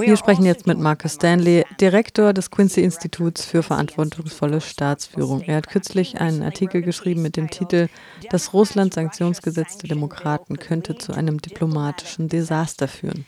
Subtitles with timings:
[0.00, 5.42] Wir sprechen jetzt mit Marcus Stanley, Direktor des Quincy Instituts für verantwortungsvolle Staatsführung.
[5.42, 7.88] Er hat kürzlich einen Artikel geschrieben mit dem Titel
[8.30, 13.26] Das Russland-Sanktionsgesetz der Demokraten könnte zu einem diplomatischen Desaster führen.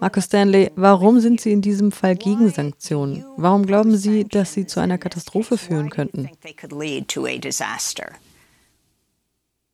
[0.00, 3.24] Marcus Stanley, warum sind Sie in diesem Fall gegen Sanktionen?
[3.36, 6.30] Warum glauben Sie, dass sie zu einer Katastrophe führen könnten?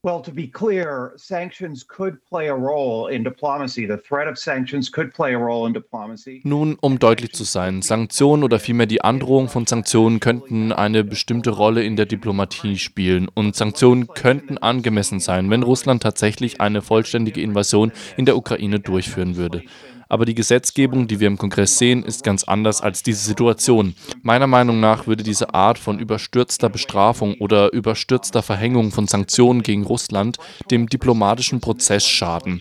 [0.06, 3.88] Well, to be clear, sanctions could play a role in diplomacy.
[3.88, 6.42] The threat of sanctions could play a role in diplomacy.
[6.44, 11.50] Nun, um deutlich zu sein, Sanktionen oder vielmehr die Androhung von Sanktionen könnten eine bestimmte
[11.50, 13.26] Rolle in der Diplomatie spielen.
[13.34, 19.34] Und Sanktionen könnten angemessen sein, wenn Russland tatsächlich eine vollständige Invasion in der Ukraine durchführen
[19.34, 19.64] würde.
[20.08, 23.94] Aber die Gesetzgebung, die wir im Kongress sehen, ist ganz anders als diese Situation.
[24.22, 29.84] Meiner Meinung nach würde diese Art von überstürzter Bestrafung oder überstürzter Verhängung von Sanktionen gegen
[29.84, 30.38] Russland
[30.70, 32.60] dem diplomatischen Prozess schaden.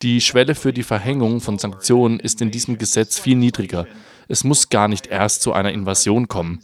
[0.00, 3.86] Die Schwelle für die Verhängung von Sanktionen ist in diesem Gesetz viel niedriger.
[4.28, 6.60] Es muss gar nicht erst zu einer Invasion kommen.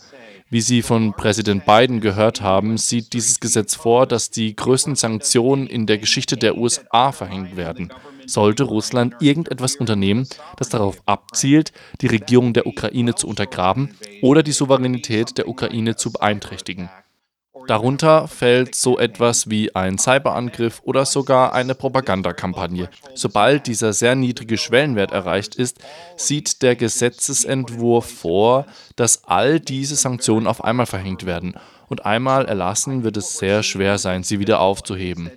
[0.51, 5.67] Wie Sie von Präsident Biden gehört haben, sieht dieses Gesetz vor, dass die größten Sanktionen
[5.67, 7.91] in der Geschichte der USA verhängt werden
[8.27, 14.53] sollte Russland irgendetwas unternehmen, das darauf abzielt, die Regierung der Ukraine zu untergraben oder die
[14.53, 16.89] Souveränität der Ukraine zu beeinträchtigen.
[17.67, 22.91] Darunter fällt so etwas wie ein Cyberangriff oder sogar eine Propagandakampagne.
[23.15, 25.79] Sobald dieser sehr niedrige Schwellenwert erreicht ist,
[26.17, 31.55] sieht der Gesetzesentwurf vor, dass all diese Sanktionen auf einmal verhängt werden
[31.95, 35.31] und einmal erlassen, wird es sehr schwer sein, sie wieder aufzuheben.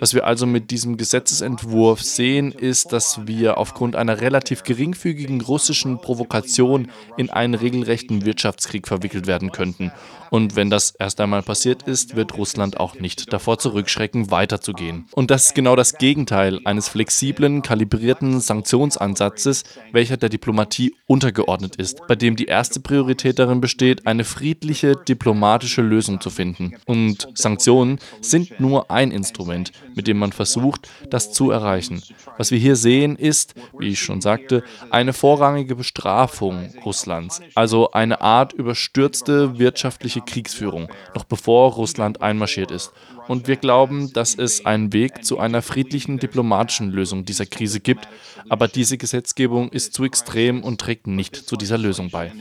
[0.00, 6.00] Was wir also mit diesem Gesetzesentwurf sehen, ist, dass wir aufgrund einer relativ geringfügigen russischen
[6.00, 9.92] Provokation in einen regelrechten Wirtschaftskrieg verwickelt werden könnten.
[10.30, 15.04] Und wenn das erst einmal passiert ist, wird Russland auch nicht davor zurückschrecken, weiterzugehen.
[15.12, 22.06] Und das ist genau das Gegenteil eines flexiblen, kalibrierten Sanktionsansatzes, welcher der Diplomatie untergeordnet ist,
[22.08, 26.72] bei dem die erste Priorität darin besteht, eine friedliche diplomatische Lösung zu finden.
[26.86, 32.02] Und Sanktionen sind nur ein Instrument, mit dem man versucht, das zu erreichen.
[32.38, 38.20] Was wir hier sehen, ist, wie ich schon sagte, eine vorrangige Bestrafung Russlands, also eine
[38.20, 42.92] Art überstürzte wirtschaftliche Kriegsführung, noch bevor Russland einmarschiert ist.
[43.28, 48.08] Und wir glauben, dass es einen Weg zu einer friedlichen diplomatischen Lösung dieser Krise gibt,
[48.48, 52.32] aber diese Gesetzgebung ist zu extrem und trägt nicht zu dieser Lösung bei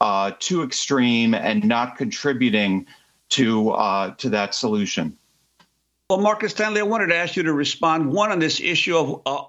[0.00, 2.86] uh, too extreme and not contributing
[3.30, 5.16] to uh, to that solution.
[6.08, 9.22] Well, Marcus Stanley, I wanted to ask you to respond one on this issue of
[9.26, 9.42] uh,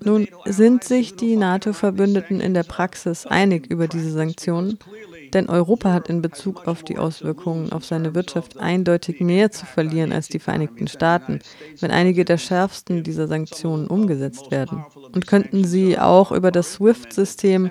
[0.00, 4.78] Nun sind sich die NATO-Verbündeten in der Praxis einig über diese Sanktionen,
[5.34, 10.12] denn Europa hat in Bezug auf die Auswirkungen auf seine Wirtschaft eindeutig mehr zu verlieren
[10.12, 11.40] als die Vereinigten Staaten,
[11.80, 14.84] wenn einige der schärfsten dieser Sanktionen umgesetzt werden.
[15.12, 17.70] Und könnten Sie auch über das SWIFT-System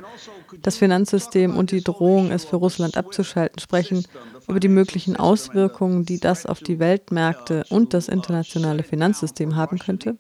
[0.62, 4.06] das Finanzsystem und die Drohung, es für Russland abzuschalten, sprechen,
[4.48, 10.18] über die möglichen Auswirkungen, die das auf die Weltmärkte und das internationale Finanzsystem haben könnte?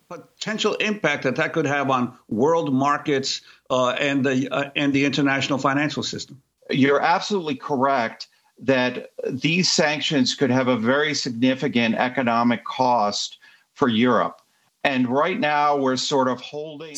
[3.69, 6.37] Uh, and the uh, and the international financial system.
[6.69, 8.27] You're absolutely correct
[8.59, 13.39] that these sanctions could have a very significant economic cost
[13.73, 14.43] for Europe.
[14.85, 14.91] Sie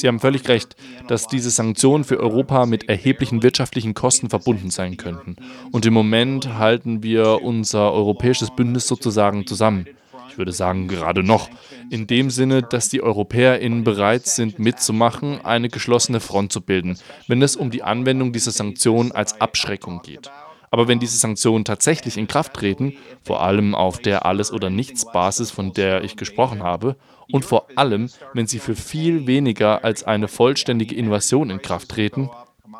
[0.07, 0.75] haben völlig recht,
[1.07, 5.35] dass diese Sanktionen für Europa mit erheblichen wirtschaftlichen Kosten verbunden sein könnten.
[5.71, 9.85] Und im Moment halten wir unser europäisches Bündnis sozusagen zusammen.
[10.35, 11.49] Ich würde sagen, gerade noch.
[11.89, 17.41] In dem Sinne, dass die EuropäerInnen bereit sind, mitzumachen, eine geschlossene Front zu bilden, wenn
[17.41, 20.29] es um die Anwendung dieser Sanktionen als Abschreckung geht.
[20.71, 25.51] Aber wenn diese Sanktionen tatsächlich in Kraft treten, vor allem auf der Alles- oder Nichts-Basis,
[25.51, 26.97] von der ich gesprochen habe,
[27.31, 32.29] und vor allem, wenn sie für viel weniger als eine vollständige Invasion in Kraft treten,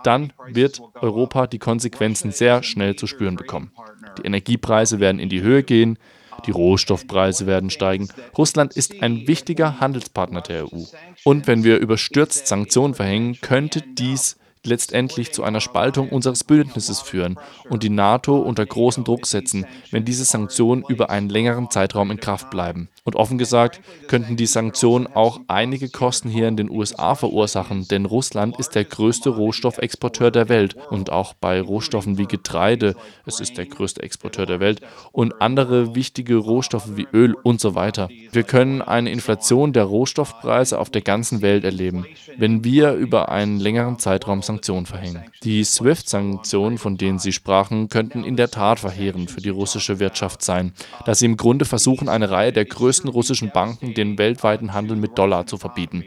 [0.04, 3.72] dann wird Europa die Konsequenzen sehr schnell zu spüren bekommen.
[4.18, 5.98] Die Energiepreise werden in die Höhe gehen,
[6.46, 8.10] die Rohstoffpreise werden steigen.
[8.38, 10.84] Russland ist ein wichtiger Handelspartner der EU.
[11.24, 17.38] Und wenn wir überstürzt Sanktionen verhängen, könnte dies letztendlich zu einer Spaltung unseres Bündnisses führen
[17.70, 22.20] und die NATO unter großen Druck setzen, wenn diese Sanktionen über einen längeren Zeitraum in
[22.20, 22.90] Kraft bleiben.
[23.04, 28.06] Und offen gesagt könnten die Sanktionen auch einige Kosten hier in den USA verursachen, denn
[28.06, 32.96] Russland ist der größte Rohstoffexporteur der Welt und auch bei Rohstoffen wie Getreide,
[33.26, 37.76] es ist der größte Exporteur der Welt und andere wichtige Rohstoffe wie Öl und so
[37.76, 38.10] weiter.
[38.32, 42.06] Wir können eine Inflation der Rohstoffpreise auf der ganzen Welt erleben,
[42.38, 45.24] wenn wir über einen längeren Zeitraum Sanktionen Sanktionen verhängen.
[45.44, 50.42] Die SWIFT-Sanktionen, von denen Sie sprachen, könnten in der Tat verheerend für die russische Wirtschaft
[50.42, 50.74] sein,
[51.06, 55.18] da sie im Grunde versuchen, eine Reihe der größten russischen Banken den weltweiten Handel mit
[55.18, 56.06] Dollar zu verbieten.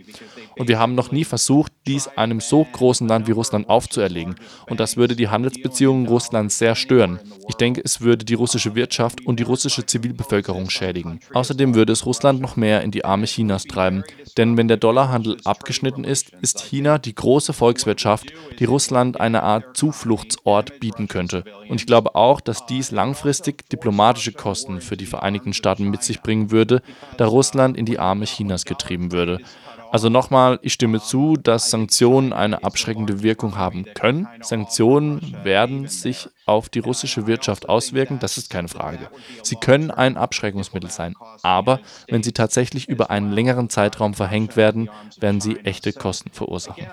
[0.59, 4.35] Und wir haben noch nie versucht, dies einem so großen Land wie Russland aufzuerlegen.
[4.69, 7.21] Und das würde die Handelsbeziehungen Russlands sehr stören.
[7.49, 11.21] Ich denke, es würde die russische Wirtschaft und die russische Zivilbevölkerung schädigen.
[11.33, 14.05] Außerdem würde es Russland noch mehr in die Arme Chinas treiben.
[14.37, 19.77] Denn wenn der Dollarhandel abgeschnitten ist, ist China die große Volkswirtschaft, die Russland eine Art
[19.77, 21.45] Zufluchtsort bieten könnte.
[21.69, 26.21] Und ich glaube auch, dass dies langfristig diplomatische Kosten für die Vereinigten Staaten mit sich
[26.21, 26.83] bringen würde,
[27.17, 29.41] da Russland in die Arme Chinas getrieben würde.
[29.91, 34.29] Also nochmal, ich stimme zu, dass Sanktionen eine abschreckende Wirkung haben können.
[34.41, 39.09] Sanktionen werden sich auf die russische Wirtschaft auswirken, das ist keine Frage.
[39.43, 44.91] Sie können ein Abschreckungsmittel sein, aber wenn sie tatsächlich über einen längeren Zeitraum verhängt werden,
[45.21, 46.87] werden sie echte Kosten verursachen.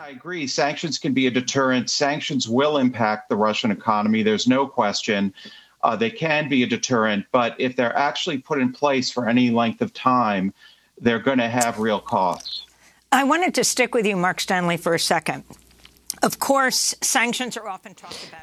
[0.47, 1.89] Sanctions can be a deterrent.
[1.89, 4.23] Sanctions will impact the Russian economy.
[4.23, 5.33] There's no question.
[5.83, 9.51] Uh, they can be a deterrent, but if they're actually put in place for any
[9.51, 10.51] length of time,
[10.99, 12.65] they're going to have real costs.
[13.15, 15.45] I wanted to stick with you, Mark Stanley, for a second.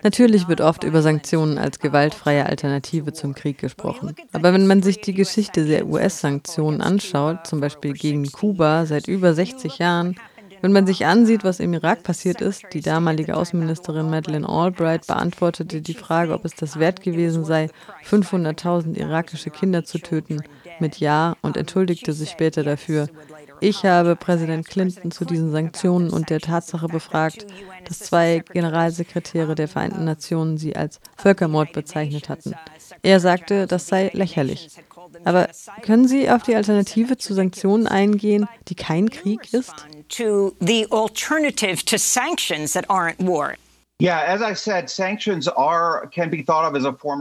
[0.02, 4.14] Natürlich wird oft über Sanktionen als gewaltfreie Alternative zum Krieg gesprochen.
[4.32, 9.34] Aber wenn man sich die Geschichte der US-Sanktionen anschaut, zum Beispiel gegen Kuba seit über
[9.34, 10.16] 60 Jahren,
[10.62, 15.82] wenn man sich ansieht, was im Irak passiert ist, die damalige Außenministerin Madeleine Albright beantwortete
[15.82, 17.68] die Frage, ob es das wert gewesen sei,
[18.08, 20.40] 500.000 irakische Kinder zu töten,
[20.78, 23.08] mit Ja und entschuldigte sich später dafür.
[23.62, 27.46] Ich habe Präsident Clinton zu diesen Sanktionen und der Tatsache befragt,
[27.86, 32.54] dass zwei Generalsekretäre der Vereinten Nationen sie als Völkermord bezeichnet hatten.
[33.02, 34.68] Er sagte, das sei lächerlich.
[35.22, 35.48] Aber
[35.82, 39.86] können Sie auf die Alternative zu Sanktionen eingehen, die kein Krieg ist?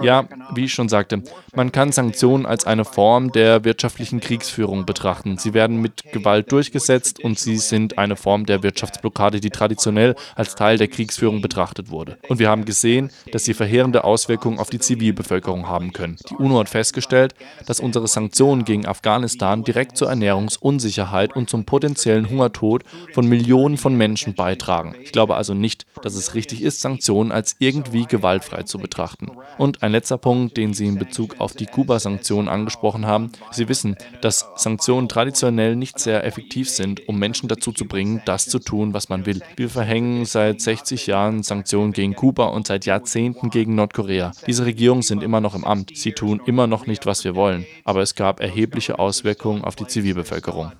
[0.03, 1.21] Ja, wie ich schon sagte,
[1.53, 5.37] man kann Sanktionen als eine Form der wirtschaftlichen Kriegsführung betrachten.
[5.37, 10.55] Sie werden mit Gewalt durchgesetzt und sie sind eine Form der Wirtschaftsblockade, die traditionell als
[10.55, 12.17] Teil der Kriegsführung betrachtet wurde.
[12.29, 16.17] Und wir haben gesehen, dass sie verheerende Auswirkungen auf die Zivilbevölkerung haben können.
[16.31, 17.35] Die UNO hat festgestellt,
[17.67, 23.95] dass unsere Sanktionen gegen Afghanistan direkt zur Ernährungsunsicherheit und zum potenziellen Hungertod von Millionen von
[23.95, 24.95] Menschen beitragen.
[25.03, 29.29] Ich glaube also nicht, dass es richtig ist, ist, Sanktionen als irgendwie gewaltfrei zu betrachten.
[29.57, 33.31] Und ein letzter Punkt, den Sie in Bezug auf die Kuba-Sanktionen angesprochen haben.
[33.51, 38.45] Sie wissen, dass Sanktionen traditionell nicht sehr effektiv sind, um Menschen dazu zu bringen, das
[38.45, 39.41] zu tun, was man will.
[39.57, 44.31] Wir verhängen seit 60 Jahren Sanktionen gegen Kuba und seit Jahrzehnten gegen Nordkorea.
[44.47, 45.91] Diese Regierungen sind immer noch im Amt.
[45.95, 47.65] Sie tun immer noch nicht, was wir wollen.
[47.83, 50.71] Aber es gab erhebliche Auswirkungen auf die Zivilbevölkerung.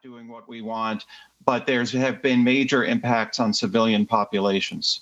[1.46, 5.00] but there have been major impacts on civilian populations.